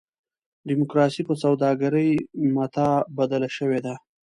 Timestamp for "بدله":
3.17-3.49